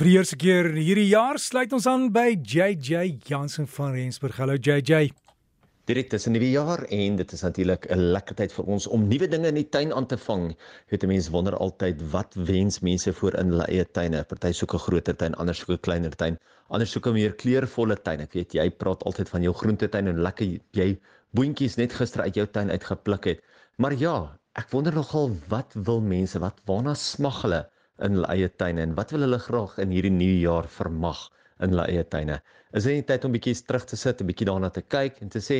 Vir 0.00 0.08
die 0.08 0.14
eerste 0.16 0.36
keer 0.40 0.66
in 0.70 0.78
hierdie 0.80 1.10
jaar 1.10 1.36
sluit 1.36 1.74
ons 1.76 1.84
aan 1.90 2.06
by 2.08 2.30
JJ 2.32 3.18
Jansen 3.28 3.66
van 3.68 3.90
Rensburg. 3.92 4.38
Hallo 4.40 4.54
JJ. 4.56 5.10
Direk 5.90 6.06
tussen 6.08 6.32
nuwe 6.32 6.46
jaar 6.48 6.86
en 6.88 7.18
dit 7.18 7.32
is 7.36 7.42
natuurlik 7.44 7.84
'n 7.92 8.06
lekker 8.14 8.38
tyd 8.38 8.54
vir 8.56 8.64
ons 8.64 8.86
om 8.86 9.02
nuwe 9.10 9.26
dinge 9.28 9.48
in 9.52 9.58
die 9.60 9.68
tuin 9.68 9.92
aan 9.92 10.06
te 10.08 10.16
vang. 10.16 10.56
Weet 10.88 11.04
mense 11.04 11.30
wonder 11.30 11.56
altyd 11.56 12.00
wat 12.14 12.32
wens 12.34 12.80
mense 12.80 13.12
voor 13.12 13.36
in 13.42 13.52
hulle 13.52 13.66
eie 13.68 13.84
tuine. 13.84 14.24
Party 14.24 14.52
soek 14.52 14.72
'n 14.74 14.84
groter 14.86 15.16
tuin, 15.16 15.34
ander 15.34 15.54
soek 15.54 15.68
'n 15.76 15.80
kleiner 15.80 16.16
tuin, 16.16 16.38
ander 16.70 16.86
soek 16.86 17.06
'n 17.06 17.12
meer 17.12 17.34
kleurvolle 17.34 17.96
tuin. 18.02 18.20
Ek 18.20 18.32
weet 18.32 18.54
jy 18.54 18.70
praat 18.70 19.04
altyd 19.04 19.28
van 19.28 19.42
jou 19.42 19.52
groentetuin 19.52 20.08
en 20.08 20.22
lekker 20.22 20.60
jy 20.72 20.98
boontjies 21.34 21.76
net 21.76 21.92
gister 21.92 22.22
uit 22.22 22.34
jou 22.34 22.46
tuin 22.46 22.70
uitgepluk 22.70 23.24
het. 23.24 23.44
Maar 23.76 23.92
ja, 23.92 24.38
ek 24.56 24.70
wonder 24.70 24.94
nogal 24.94 25.36
wat 25.48 25.74
wil 25.74 26.00
mense, 26.00 26.38
wat 26.38 26.56
waarna 26.64 26.94
smag 26.94 27.42
hulle? 27.42 27.66
In 28.06 28.16
hulle 28.16 28.30
eie 28.34 28.48
tuine 28.62 28.82
en 28.86 28.94
wat 28.98 29.12
wil 29.14 29.26
hulle 29.26 29.38
graag 29.46 29.76
in 29.84 29.94
hierdie 29.94 30.12
nuwe 30.14 30.40
jaar 30.44 30.68
vermag 30.78 31.22
in 31.64 31.74
hulle 31.74 31.86
eie 31.92 32.04
tuine. 32.14 32.40
Is 32.78 32.86
dit 32.86 32.98
nie 32.98 33.06
tyd 33.08 33.24
om 33.26 33.32
bietjie 33.34 33.54
terug 33.66 33.86
te 33.90 33.98
sit, 34.02 34.20
'n 34.22 34.28
bietjie 34.30 34.48
daarna 34.50 34.70
te 34.70 34.82
kyk 34.94 35.22
en 35.22 35.32
te 35.34 35.42
sê, 35.48 35.58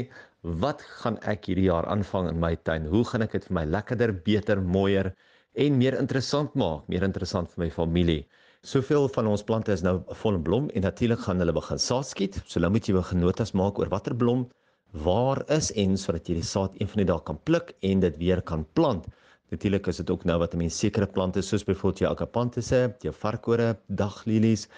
wat 0.65 0.83
gaan 1.03 1.19
ek 1.33 1.51
hierdie 1.51 1.69
jaar 1.69 1.89
aanvang 1.95 2.29
in 2.33 2.41
my 2.41 2.55
tuin? 2.69 2.87
Hoe 2.93 3.05
gaan 3.05 3.23
ek 3.27 3.33
dit 3.33 3.48
vir 3.48 3.55
my 3.59 3.65
lekkerder, 3.77 4.12
beter, 4.29 4.62
mooier 4.77 5.12
en 5.55 5.79
meer 5.79 5.98
interessant 5.98 6.55
maak, 6.55 6.87
meer 6.89 7.03
interessant 7.03 7.51
vir 7.55 7.65
my 7.65 7.71
familie? 7.71 8.23
Soveel 8.62 9.09
van 9.09 9.27
ons 9.27 9.43
plante 9.43 9.73
is 9.73 9.83
nou 9.83 10.03
vol 10.23 10.34
in 10.37 10.43
blom 10.45 10.70
en 10.75 10.83
natuurlik 10.83 11.20
gaan 11.27 11.39
hulle 11.41 11.53
begin 11.53 11.79
saad 11.79 12.07
skiet. 12.07 12.43
So 12.47 12.61
nou 12.61 12.70
moet 12.70 12.89
jy 12.89 12.95
begin 12.95 13.20
notas 13.20 13.55
maak 13.57 13.79
oor 13.79 13.89
watter 13.89 14.15
blom 14.15 14.48
waar 14.93 15.43
is 15.48 15.70
en 15.79 15.97
sodat 15.97 16.29
jy 16.29 16.41
die 16.41 16.47
saad 16.47 16.75
een 16.79 16.89
van 16.91 17.03
die 17.03 17.09
dae 17.11 17.23
kan 17.25 17.39
pluk 17.45 17.75
en 17.87 18.01
dit 18.01 18.17
weer 18.19 18.43
kan 18.43 18.65
plant. 18.75 19.07
Natuurlik 19.51 19.89
is 19.91 19.97
dit 19.99 20.11
ook 20.15 20.25
nou 20.29 20.37
wat 20.39 20.53
mense 20.55 20.77
sekere 20.79 21.07
plante 21.11 21.43
soos 21.43 21.65
byvoorbeeld 21.67 22.01
jou 22.05 22.11
akapantisse, 22.11 22.79
jou 23.03 23.13
varkore, 23.23 23.73
daglilies 24.01 24.69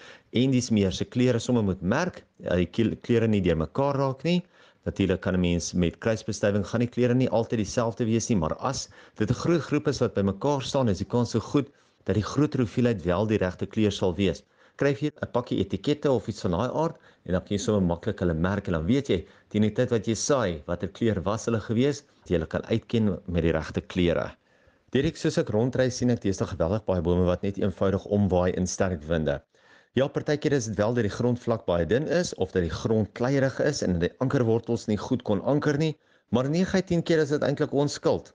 en 0.41 0.55
dis 0.55 0.69
meer 0.73 0.95
se 0.97 1.05
kleure 1.05 1.41
sommer 1.45 1.63
moet 1.67 1.83
merk, 1.93 2.23
ja, 2.41 2.57
die 2.57 2.95
kleure 3.05 3.27
nie 3.29 3.41
deur 3.45 3.59
mekaar 3.61 4.01
raak 4.01 4.25
nie. 4.25 4.39
Natuurlik 4.89 5.21
kan 5.21 5.37
'n 5.37 5.41
mens 5.41 5.73
met 5.73 5.99
kruisbestuiving 6.05 6.65
gaan 6.65 6.81
die 6.81 6.89
kleure 6.95 7.13
nie 7.13 7.29
altyd 7.29 7.61
dieselfde 7.61 8.09
wees 8.09 8.29
nie, 8.29 8.37
maar 8.37 8.55
as 8.71 8.89
dit 9.21 9.29
'n 9.29 9.41
groot 9.43 9.61
groep 9.61 9.87
is 9.87 10.01
wat 10.01 10.15
bymekaar 10.15 10.61
staan, 10.61 10.89
is 10.89 10.97
die 10.97 11.11
kans 11.13 11.37
so 11.37 11.39
goed 11.39 11.69
dat 12.05 12.15
die 12.15 12.27
groot 12.33 12.53
hoeveelheid 12.53 13.05
wel 13.05 13.27
die 13.27 13.37
regte 13.37 13.65
kleur 13.65 13.91
sal 13.91 14.15
wees. 14.15 14.43
Kryf 14.75 15.01
jy 15.01 15.11
'n 15.21 15.31
pakkie 15.31 15.59
etikette 15.59 16.11
of 16.11 16.27
iets 16.27 16.41
van 16.41 16.51
daai 16.51 16.69
aard 16.73 16.97
en 17.25 17.33
dan 17.33 17.41
kan 17.41 17.57
jy 17.57 17.61
sommer 17.61 17.87
maklik 17.95 18.19
hulle 18.19 18.33
merk 18.33 18.67
en 18.67 18.73
dan 18.73 18.85
weet 18.85 19.07
jy 19.07 19.25
teen 19.49 19.61
die 19.61 19.71
tyd 19.71 19.91
wat 19.91 20.07
jy 20.07 20.15
saai, 20.15 20.63
watter 20.65 20.89
kleur 20.89 21.21
was 21.21 21.45
hulle 21.45 21.59
gewees, 21.59 22.03
jy 22.25 22.45
kan 22.45 22.65
uitken 22.65 23.19
met 23.27 23.43
die 23.43 23.51
regte 23.51 23.81
kleure. 23.81 24.33
Direk 24.93 25.15
soos 25.17 25.39
ek 25.41 25.47
rondry 25.53 25.87
sien 25.89 26.13
ek 26.13 26.19
deesdae 26.21 26.45
geweldig 26.51 26.83
baie 26.85 27.01
bome 27.05 27.23
wat 27.25 27.41
net 27.45 27.55
eenvoudig 27.57 28.03
omwaai 28.17 28.51
in 28.59 28.67
sterk 28.69 29.01
winde. 29.09 29.39
Ja, 29.97 30.05
partykeer 30.17 30.53
is 30.53 30.67
dit 30.69 30.77
wel 30.77 30.93
dat 30.93 31.07
die 31.07 31.13
grondvlak 31.15 31.63
baie 31.65 31.87
dun 31.89 32.05
is 32.17 32.29
of 32.45 32.51
dat 32.53 32.61
die 32.61 32.75
grond 32.81 33.09
kleierig 33.17 33.57
is 33.65 33.81
en 33.81 33.95
dat 33.95 34.03
die 34.05 34.11
ankerwortels 34.21 34.85
nie 34.91 34.99
goed 35.01 35.25
kon 35.25 35.41
anker 35.53 35.79
nie, 35.81 35.95
maar 36.29 36.45
9/10 36.57 37.01
keer 37.09 37.23
is 37.23 37.33
dit 37.33 37.47
eintlik 37.47 37.73
ons 37.73 37.97
skuld. 37.97 38.29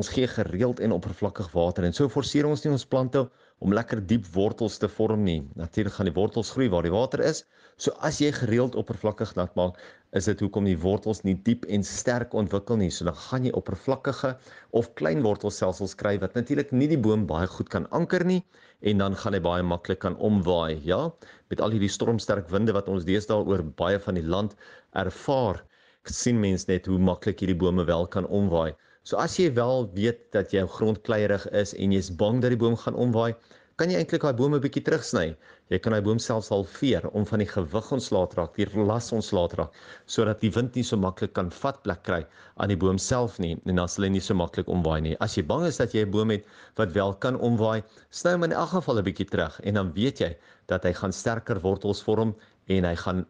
Ons 0.00 0.08
gee 0.14 0.24
gereeld 0.32 0.80
en 0.80 0.96
oppervlakkig 0.96 1.52
water 1.52 1.84
en 1.84 1.92
so 1.98 2.08
forceer 2.16 2.48
ons 2.48 2.64
nie 2.64 2.72
ons 2.72 2.88
plante 2.94 3.26
om 3.60 3.76
lekker 3.76 4.00
diep 4.14 4.32
wortels 4.32 4.80
te 4.80 4.88
vorm 4.88 5.28
nie. 5.28 5.42
Natuurlik 5.60 5.98
gaan 5.98 6.08
die 6.08 6.18
wortels 6.22 6.54
groei 6.56 6.70
waar 6.72 6.88
die 6.88 6.96
water 6.96 7.20
is. 7.20 7.44
So 7.76 7.92
as 8.00 8.22
jy 8.24 8.32
gereeld 8.32 8.80
oppervlakkig 8.80 9.36
nat 9.36 9.52
maak, 9.60 9.76
is 10.16 10.28
dit 10.30 10.40
hoekom 10.40 10.64
die 10.68 10.78
wortels 10.80 11.20
nie 11.26 11.34
diep 11.44 11.66
en 11.68 11.84
sterk 11.84 12.34
ontwikkel 12.36 12.78
nie. 12.80 12.88
So 12.94 13.04
dan 13.08 13.16
gaan 13.28 13.44
jy 13.44 13.52
oppervlakkige 13.58 14.34
of 14.80 14.90
klein 15.00 15.20
wortelstelsels 15.26 15.94
kry 16.00 16.16
wat 16.22 16.36
natuurlik 16.38 16.72
nie 16.72 16.88
die 16.88 17.00
boom 17.00 17.26
baie 17.28 17.48
goed 17.52 17.68
kan 17.72 17.88
anker 17.92 18.24
nie 18.24 18.40
en 18.80 19.02
dan 19.02 19.16
gaan 19.20 19.36
hy 19.36 19.42
baie 19.44 19.64
maklik 19.66 20.00
kan 20.04 20.16
omwaai, 20.16 20.78
ja? 20.86 21.08
Met 21.50 21.60
al 21.60 21.74
hierdie 21.74 21.92
stormsterk 21.92 22.48
winde 22.52 22.72
wat 22.76 22.88
ons 22.88 23.04
deesdae 23.08 23.42
oor 23.42 23.64
baie 23.80 23.98
van 24.00 24.16
die 24.16 24.24
land 24.24 24.54
ervaar, 24.96 25.64
sien 26.08 26.38
mense 26.40 26.70
net 26.70 26.86
hoe 26.88 26.98
maklik 26.98 27.42
hierdie 27.42 27.58
bome 27.58 27.84
wel 27.84 28.06
kan 28.06 28.28
omwaai. 28.32 28.72
So 29.04 29.18
as 29.20 29.36
jy 29.40 29.50
wel 29.56 29.88
weet 29.96 30.30
dat 30.36 30.52
jou 30.54 30.64
grond 30.68 31.02
kleierig 31.04 31.44
is 31.56 31.74
en 31.74 31.92
jy's 31.92 32.10
bang 32.22 32.40
dat 32.44 32.54
die 32.54 32.60
boom 32.60 32.76
gaan 32.76 32.96
omwaai, 32.96 33.34
kan 33.78 33.92
jy 33.92 33.98
eintlik 34.00 34.24
daai 34.26 34.34
boom 34.34 34.54
'n 34.56 34.62
bietjie 34.62 34.82
terugsny. 34.82 35.36
Jy 35.70 35.78
kan 35.78 35.94
daai 35.94 36.02
boom 36.02 36.18
selfs 36.18 36.48
halveer 36.50 37.04
om 37.18 37.26
van 37.30 37.38
die 37.44 37.46
gewig 37.46 37.90
ontslae 37.94 38.26
te 38.26 38.38
raak, 38.40 38.56
die 38.56 38.66
las 38.88 39.12
ontslae 39.14 39.48
te 39.52 39.60
raak, 39.60 39.76
sodat 40.06 40.40
die 40.42 40.50
wind 40.50 40.74
nie 40.74 40.82
so 40.82 40.96
maklik 40.96 41.32
kan 41.38 41.50
vat 41.60 41.78
plek 41.84 42.02
kry 42.02 42.18
aan 42.56 42.72
die 42.74 42.80
boom 42.84 42.98
self 42.98 43.38
nie 43.38 43.54
en 43.54 43.76
dan 43.76 43.88
sal 43.88 44.08
hy 44.08 44.10
nie 44.16 44.24
so 44.28 44.34
maklik 44.34 44.68
omwaai 44.68 45.00
nie. 45.06 45.16
As 45.20 45.36
jy 45.38 45.46
bang 45.46 45.66
is 45.70 45.78
dat 45.78 45.94
jy 45.94 46.02
'n 46.02 46.10
boom 46.10 46.30
het 46.30 46.44
wat 46.76 46.92
wel 46.92 47.14
kan 47.14 47.36
omwaai, 47.36 47.82
sny 48.10 48.32
hom 48.32 48.44
in 48.44 48.52
elk 48.52 48.70
geval 48.70 48.98
'n 48.98 49.04
bietjie 49.04 49.30
terug 49.30 49.60
en 49.62 49.74
dan 49.74 49.92
weet 49.94 50.18
jy 50.18 50.36
dat 50.66 50.82
hy 50.82 50.92
gaan 50.92 51.12
sterker 51.12 51.60
wortels 51.60 52.02
vorm 52.02 52.34
en 52.66 52.84
hy 52.84 52.96
gaan 52.96 53.26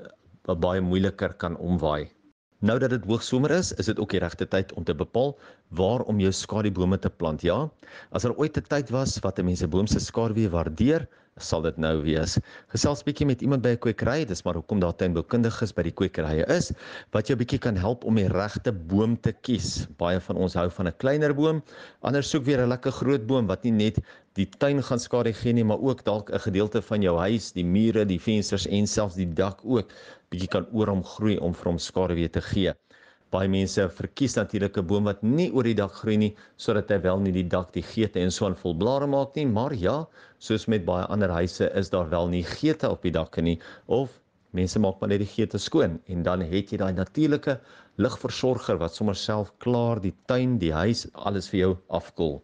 baie 0.47 0.81
moeiliker 0.81 1.35
kan 1.35 1.57
omwaai. 1.57 2.09
Nou 2.59 2.75
dat 2.83 2.91
dit 2.91 3.05
hoogsomer 3.07 3.53
is, 3.55 3.71
is 3.79 3.87
dit 3.87 3.99
ook 4.03 4.11
die 4.11 4.19
regte 4.19 4.47
tyd 4.51 4.73
om 4.75 4.85
te 4.85 4.95
bepaal 4.95 5.37
waar 5.79 6.03
om 6.11 6.19
jou 6.19 6.33
skadubome 6.35 6.99
te 6.99 7.11
plant. 7.11 7.43
Ja, 7.47 7.59
as 8.11 8.25
daar 8.27 8.33
er 8.33 8.41
ooit 8.43 8.59
'n 8.59 8.67
tyd 8.67 8.91
was 8.91 9.19
wat 9.23 9.39
mense 9.47 9.69
boom 9.69 9.87
se 9.87 10.01
skaduwee 10.01 10.51
waardeer, 10.51 11.07
sal 11.43 11.63
dit 11.63 11.77
nou 11.81 11.95
wees. 12.05 12.37
Gesels 12.73 13.05
bietjie 13.07 13.27
met 13.27 13.43
iemand 13.43 13.63
by 13.63 13.75
'n 13.77 13.81
kwekery, 13.85 14.25
dis 14.25 14.45
maar 14.45 14.55
hoekom 14.55 14.81
daar 14.81 14.97
tuinboukundiges 14.97 15.73
by 15.75 15.83
die 15.83 15.93
kwekerye 15.93 16.45
is 16.57 16.73
wat 17.13 17.29
jou 17.29 17.37
bietjie 17.37 17.59
kan 17.59 17.77
help 17.77 18.05
om 18.05 18.15
die 18.17 18.29
regte 18.29 18.73
boom 18.73 19.17
te 19.17 19.33
kies. 19.33 19.87
Baie 19.99 20.21
van 20.21 20.37
ons 20.37 20.55
hou 20.55 20.69
van 20.71 20.89
'n 20.89 20.97
kleiner 20.99 21.35
boom, 21.35 21.63
ander 22.03 22.23
soek 22.23 22.45
weer 22.45 22.61
'n 22.61 22.69
lekker 22.69 22.93
groot 22.93 23.27
boom 23.27 23.47
wat 23.47 23.65
nie 23.65 23.73
net 23.73 23.99
die 24.35 24.47
tuin 24.59 24.83
gaan 24.83 25.01
skade 25.01 25.33
gee 25.33 25.53
nie, 25.53 25.65
maar 25.65 25.81
ook 25.81 26.05
dalk 26.05 26.31
'n 26.31 26.39
gedeelte 26.39 26.83
van 26.83 27.03
jou 27.03 27.17
huis, 27.19 27.53
die 27.53 27.65
mure, 27.65 28.05
die 28.05 28.21
vensters 28.21 28.67
en 28.67 28.87
selfs 28.87 29.15
die 29.15 29.33
dak 29.33 29.61
ook 29.65 29.89
bietjie 30.31 30.49
kan 30.49 30.67
oor 30.73 30.89
hom 30.89 31.03
groei 31.05 31.39
om 31.39 31.55
vir 31.55 31.65
hom 31.73 31.79
skade 31.79 32.15
weer 32.15 32.31
te 32.31 32.41
gee. 32.41 32.75
Baie 33.35 33.49
mense 33.53 33.85
verkies 33.97 34.37
natuurlik 34.39 34.79
'n 34.81 34.87
boom 34.91 35.05
wat 35.05 35.23
nie 35.23 35.51
oor 35.53 35.67
die 35.69 35.75
dak 35.81 35.93
groei 36.01 36.17
nie 36.17 36.31
sodat 36.57 36.93
hy 36.95 36.99
wel 37.07 37.19
nie 37.25 37.33
die 37.33 37.49
dak 37.55 37.73
die 37.75 37.83
geete 37.83 38.21
en 38.21 38.31
so 38.31 38.47
aan 38.47 38.57
vol 38.63 38.75
blare 38.83 39.07
maak 39.07 39.37
nie, 39.37 39.45
maar 39.47 39.75
ja, 39.75 39.97
soos 40.39 40.65
met 40.67 40.87
baie 40.87 41.05
ander 41.17 41.35
huise 41.37 41.69
is 41.81 41.91
daar 41.91 42.09
wel 42.09 42.29
nie 42.29 42.43
geete 42.43 42.89
op 42.89 43.03
die 43.03 43.13
dakke 43.13 43.43
nie 43.43 43.59
of 43.87 44.17
mense 44.53 44.81
maak 44.81 45.01
maar 45.01 45.13
net 45.13 45.21
die 45.21 45.33
geete 45.35 45.59
skoon 45.59 46.01
en 46.07 46.23
dan 46.23 46.41
het 46.41 46.73
jy 46.73 46.79
daai 46.81 46.93
natuurlike 46.97 47.59
ligversorger 47.99 48.79
wat 48.81 48.95
sommer 48.95 49.17
self 49.17 49.53
klaar 49.59 50.01
die 50.01 50.15
tuin, 50.27 50.57
die 50.59 50.73
huis, 50.73 51.07
alles 51.13 51.51
vir 51.53 51.61
jou 51.61 51.73
afkoel. 52.01 52.39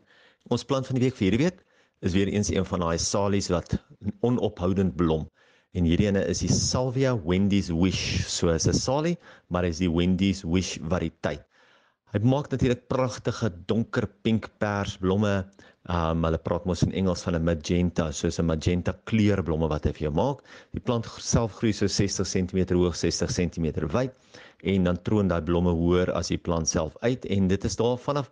Ons 0.51 0.65
plan 0.69 0.85
van 0.85 0.99
die 0.99 1.07
week 1.07 1.17
vir 1.17 1.31
hierdie 1.31 1.45
week 1.47 1.65
is 2.05 2.13
weer 2.13 2.29
eens 2.29 2.51
een 2.53 2.67
van 2.69 2.85
daai 2.85 2.99
salies 2.99 3.49
wat 3.55 3.79
onophoudend 4.21 4.97
blom. 5.01 5.25
En 5.75 5.87
hierdie 5.89 6.07
ene 6.07 6.21
is 6.31 6.39
die 6.45 6.53
Salvia 6.55 7.17
Wendy's 7.19 7.73
Wish. 7.75 8.23
So 8.31 8.53
is 8.55 8.69
'n 8.71 8.77
salie, 8.79 9.17
maar 9.51 9.65
is 9.67 9.81
die 9.83 9.91
Wendy's 9.91 10.45
Wish 10.47 10.79
variëteit. 10.79 11.43
Hy 12.15 12.21
maak 12.23 12.47
natuurlik 12.51 12.87
pragtige 12.87 13.51
donker 13.67 14.07
pink 14.23 14.47
pers 14.63 14.95
blomme. 15.03 15.35
Um 15.91 16.23
hulle 16.25 16.39
praat 16.39 16.65
mos 16.65 16.85
in 16.87 16.95
Engels 16.95 17.25
van 17.27 17.35
'n 17.35 17.45
magenta, 17.45 18.13
soos 18.13 18.39
'n 18.39 18.47
magenta 18.47 18.95
kleurblomme 19.05 19.69
wat 19.69 19.85
hy 19.85 19.93
vir 19.93 20.07
jou 20.07 20.15
maak. 20.15 20.45
Die 20.73 20.81
plant 20.81 21.11
self 21.19 21.59
groei 21.59 21.73
so 21.73 21.87
60 21.87 22.25
cm 22.25 22.71
hoog, 22.79 22.95
60 22.95 23.35
cm 23.35 23.91
wyd 23.91 24.15
en 24.73 24.85
dan 24.89 24.99
troon 25.07 25.29
daai 25.29 25.43
blomme 25.49 25.73
hoër 25.79 26.13
as 26.19 26.31
die 26.33 26.41
plant 26.47 26.69
self 26.71 26.97
uit 27.03 27.25
en 27.37 27.49
dit 27.53 27.65
is 27.69 27.77
daar 27.81 27.99
vanaf 28.09 28.31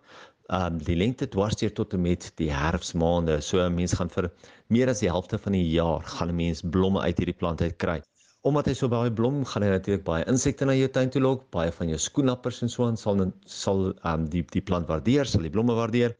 um 0.57 0.79
die 0.87 0.95
lengte 0.95 1.27
dwarsteer 1.35 1.71
tot 1.73 1.93
en 1.95 2.01
met 2.03 2.25
die 2.41 2.49
herfsmaande. 2.51 3.39
So 3.41 3.59
'n 3.63 3.75
mens 3.75 3.93
gaan 3.99 4.09
vir 4.09 4.31
meer 4.67 4.89
as 4.89 4.99
die 4.99 5.09
helfte 5.09 5.37
van 5.37 5.53
die 5.53 5.69
jaar 5.69 6.01
gaan 6.15 6.29
'n 6.29 6.35
mens 6.35 6.61
blomme 6.61 6.99
uit 7.01 7.17
hierdie 7.17 7.39
plant 7.41 7.61
uit 7.61 7.77
kry. 7.77 8.01
Omdat 8.43 8.65
hy 8.65 8.73
so 8.73 8.87
baie 8.89 9.11
blom, 9.11 9.45
gaan 9.45 9.63
hy 9.63 9.69
natuurlik 9.69 10.03
baie 10.03 10.25
insekte 10.27 10.65
na 10.65 10.73
jou 10.73 10.87
tuin 10.87 11.09
toe 11.09 11.21
lok, 11.21 11.49
baie 11.51 11.71
van 11.71 11.87
jou 11.89 11.97
skoenappers 11.97 12.61
en 12.61 12.69
so 12.69 12.85
aan 12.85 12.97
sal 12.97 13.31
sal 13.45 13.93
um 14.03 14.29
die 14.29 14.43
die 14.43 14.61
plant 14.61 14.87
waardeer, 14.87 15.25
sal 15.25 15.41
die 15.41 15.49
blomme 15.49 15.73
waardeer 15.73 16.17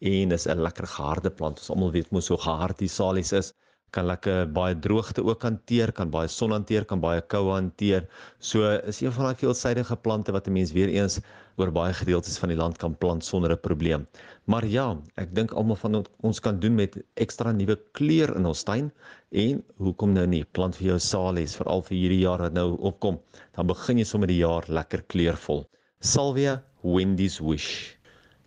en 0.00 0.28
dis 0.28 0.46
'n 0.46 0.58
lekker 0.58 0.86
geharde 0.86 1.30
plant. 1.30 1.58
Ons 1.58 1.70
almal 1.70 1.92
weet 1.92 2.10
mos 2.10 2.28
hoe 2.28 2.38
gehard 2.38 2.78
die 2.78 2.88
salies 2.88 3.32
is 3.32 3.54
kan 3.94 4.06
lekker 4.06 4.46
baie 4.54 4.74
droogte 4.78 5.22
ook 5.24 5.42
hanteer, 5.42 5.92
kan 5.92 6.10
baie 6.10 6.28
son 6.28 6.54
hanteer, 6.54 6.84
kan 6.84 7.00
baie 7.02 7.20
koue 7.20 7.52
hanteer. 7.52 8.06
So 8.38 8.68
is 8.92 9.00
een 9.02 9.12
van 9.12 9.28
daai 9.28 9.40
veelsidige 9.42 9.96
plante 9.96 10.32
wat 10.32 10.48
'n 10.48 10.52
mens 10.52 10.72
weer 10.72 10.88
eens 10.88 11.20
oor 11.56 11.70
baie 11.70 11.92
gedeeltes 11.92 12.38
van 12.38 12.48
die 12.48 12.58
land 12.58 12.78
kan 12.78 12.94
plant 12.94 13.24
sonder 13.24 13.52
'n 13.52 13.60
probleem. 13.60 14.06
Maar 14.44 14.64
ja, 14.66 14.96
ek 15.16 15.34
dink 15.34 15.52
almal 15.52 15.76
van 15.76 16.04
ons 16.22 16.40
kan 16.40 16.60
doen 16.60 16.74
met 16.74 16.96
ekstra 17.14 17.52
nuwe 17.52 17.76
kleur 17.92 18.36
in 18.36 18.46
ons 18.46 18.62
tuin 18.62 18.90
en 19.30 19.62
hoekom 19.78 20.12
nou 20.12 20.26
nie? 20.26 20.44
Plant 20.44 20.76
vir 20.76 20.86
jou 20.86 20.98
salies 20.98 21.56
veral 21.56 21.82
vir 21.82 21.96
hierdie 21.96 22.22
jaar 22.24 22.38
wat 22.38 22.52
nou 22.52 22.76
opkom. 22.78 23.20
Dan 23.56 23.66
begin 23.66 23.98
jy 23.98 24.04
sommer 24.04 24.28
die 24.28 24.40
jaar 24.40 24.64
lekker 24.68 25.02
kleurvol. 25.02 25.66
Salvia 26.00 26.62
Wendy's 26.82 27.40
Wish. 27.40 27.96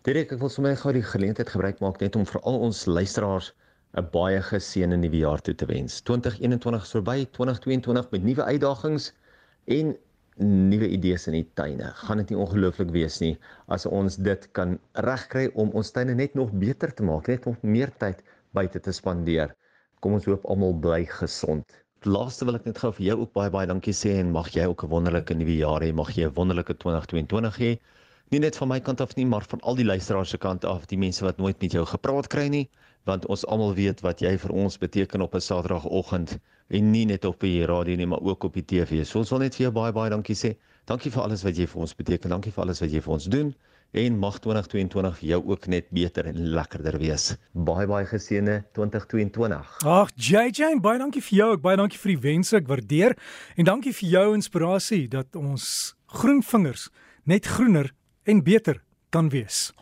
Direk 0.04 0.32
ek 0.32 0.40
wil 0.40 0.50
sommer 0.50 0.76
gou 0.76 0.92
die 0.92 1.02
geleentheid 1.02 1.48
gebruik 1.48 1.80
maak 1.80 2.00
net 2.00 2.16
om 2.16 2.26
vir 2.26 2.40
al 2.42 2.58
ons 2.66 2.86
luisteraars 2.86 3.52
'n 4.00 4.06
baie 4.14 4.40
geseënde 4.42 4.96
nuwe 4.96 5.18
jaar 5.22 5.40
toe 5.46 5.54
te 5.54 5.66
wens. 5.70 6.00
2021 6.08 6.82
is 6.82 6.94
verby, 6.96 7.18
2022 7.36 8.10
met 8.10 8.24
nuwe 8.28 8.44
uitdagings 8.44 9.12
en 9.76 9.94
nuwe 10.70 10.88
idees 10.96 11.26
in 11.30 11.36
die 11.38 11.46
tuine. 11.60 11.92
Gaan 12.02 12.22
dit 12.22 12.32
nie 12.32 12.38
ongelooflik 12.42 12.90
wees 12.96 13.20
nie 13.22 13.36
as 13.76 13.86
ons 13.86 14.16
dit 14.28 14.48
kan 14.58 14.74
regkry 15.06 15.46
om 15.54 15.70
ons 15.78 15.92
tuine 15.94 16.16
net 16.18 16.34
nog 16.34 16.50
beter 16.64 16.94
te 16.94 17.06
maak, 17.06 17.30
net 17.30 17.46
nog 17.46 17.60
meer 17.62 17.92
tyd 18.02 18.22
buite 18.58 18.82
te 18.82 18.92
spandeer. 18.92 19.54
Kom 20.02 20.18
ons 20.18 20.26
hoop 20.26 20.44
almal 20.50 20.74
bly 20.86 21.04
gesond. 21.10 21.78
Laaste 22.04 22.44
wil 22.44 22.58
ek 22.58 22.66
net 22.68 22.82
gou 22.82 22.90
vir 22.98 23.06
jou 23.12 23.20
ook 23.22 23.32
baie 23.38 23.50
baie 23.50 23.70
dankie 23.70 23.94
sê 23.96 24.18
en 24.20 24.34
mag 24.34 24.50
jy 24.52 24.66
ook 24.68 24.84
'n 24.84 24.90
wonderlike 24.90 25.34
nuwe 25.38 25.56
jaar 25.56 25.86
hê. 25.86 25.94
Mag 25.94 26.10
jy 26.16 26.26
'n 26.26 26.34
wonderlike 26.34 26.74
2022 26.82 27.62
hê. 27.62 27.78
Nie 28.34 28.40
net 28.42 28.56
van 28.58 28.66
my 28.66 28.80
kant 28.82 28.98
af 28.98 29.12
nie, 29.14 29.24
maar 29.30 29.44
van 29.46 29.60
al 29.62 29.76
die 29.78 29.84
luisteraars 29.86 30.32
se 30.34 30.38
kant 30.42 30.64
af, 30.66 30.88
die 30.90 30.96
mense 30.98 31.22
wat 31.22 31.36
nooit 31.38 31.60
met 31.62 31.74
jou 31.76 31.84
gepraat 31.86 32.26
kry 32.32 32.48
nie, 32.50 32.64
want 33.06 33.28
ons 33.30 33.44
almal 33.46 33.76
weet 33.78 34.00
wat 34.02 34.24
jy 34.24 34.32
vir 34.42 34.54
ons 34.58 34.76
beteken 34.82 35.22
op 35.22 35.36
'n 35.38 35.44
Saterdagoggend 35.44 36.32
en 36.68 36.90
nie 36.90 37.04
net 37.06 37.24
op 37.24 37.38
die 37.46 37.62
radio 37.70 37.94
nie, 37.94 38.08
maar 38.10 38.26
ook 38.26 38.44
op 38.44 38.58
die 38.58 38.64
TV. 38.64 39.06
So 39.06 39.20
ons 39.20 39.30
wil 39.30 39.38
net 39.38 39.54
vir 39.54 39.66
jou 39.66 39.72
baie 39.72 39.92
baie 39.92 40.10
dankie 40.10 40.34
sê. 40.34 40.56
Dankie 40.84 41.12
vir 41.12 41.22
alles 41.22 41.44
wat 41.44 41.56
jy 41.56 41.66
vir 41.66 41.80
ons 41.80 41.94
beteken. 41.94 42.30
Dankie 42.30 42.50
vir 42.50 42.64
alles 42.64 42.80
wat 42.80 42.90
jy 42.90 43.00
vir 43.00 43.12
ons 43.12 43.24
doen 43.24 43.54
en 43.92 44.18
mag 44.18 44.38
2022 44.38 45.18
vir 45.18 45.28
jou 45.28 45.42
ook 45.46 45.66
net 45.66 45.86
beter 45.90 46.26
en 46.26 46.46
lekkerder 46.50 46.98
wees. 46.98 47.36
Baie 47.52 47.86
baie 47.86 48.06
geseënde 48.06 48.64
2022. 48.72 49.78
Ag 49.84 50.10
JJ, 50.16 50.80
baie 50.80 50.98
dankie 50.98 51.22
vir 51.22 51.38
jou. 51.38 51.52
Ek 51.52 51.60
baie 51.60 51.76
dankie 51.76 51.98
vir 51.98 52.16
die 52.16 52.20
wense. 52.20 52.56
Ek 52.56 52.66
waardeer 52.66 53.16
en 53.56 53.64
dankie 53.64 53.92
vir 53.92 54.08
jou 54.08 54.34
inspirasie 54.34 55.08
dat 55.08 55.36
ons 55.36 55.94
groen 56.06 56.42
vingers 56.42 56.90
net 57.24 57.46
groener 57.46 57.92
en 58.24 58.42
beter 58.42 58.82
kan 59.10 59.28
wees. 59.28 59.72